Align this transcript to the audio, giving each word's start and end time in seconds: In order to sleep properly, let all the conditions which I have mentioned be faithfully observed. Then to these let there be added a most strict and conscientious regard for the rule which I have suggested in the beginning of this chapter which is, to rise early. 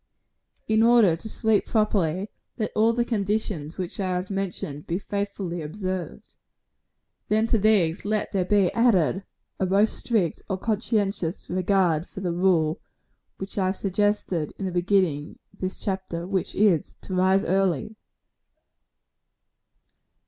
In 0.67 0.81
order 0.81 1.15
to 1.15 1.29
sleep 1.29 1.67
properly, 1.67 2.31
let 2.57 2.71
all 2.75 2.91
the 2.91 3.05
conditions 3.05 3.77
which 3.77 3.99
I 3.99 4.15
have 4.15 4.31
mentioned 4.31 4.87
be 4.87 4.97
faithfully 4.97 5.61
observed. 5.61 6.37
Then 7.27 7.45
to 7.45 7.59
these 7.59 8.03
let 8.03 8.31
there 8.31 8.43
be 8.43 8.73
added 8.73 9.23
a 9.59 9.67
most 9.67 9.93
strict 9.93 10.41
and 10.49 10.59
conscientious 10.59 11.51
regard 11.51 12.07
for 12.07 12.19
the 12.21 12.33
rule 12.33 12.81
which 13.37 13.59
I 13.59 13.67
have 13.67 13.75
suggested 13.77 14.53
in 14.57 14.65
the 14.65 14.71
beginning 14.71 15.37
of 15.53 15.59
this 15.59 15.79
chapter 15.83 16.25
which 16.25 16.55
is, 16.55 16.95
to 17.01 17.13
rise 17.13 17.43
early. 17.45 17.95